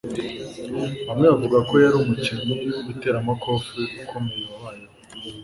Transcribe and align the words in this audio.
Bamwe 1.07 1.25
bavuga 1.33 1.57
ko 1.67 1.73
yari 1.83 1.95
umukinnyi 1.97 2.53
witeramakofe 2.85 3.81
ukomeye 4.01 4.43
wabayeho 4.51 4.95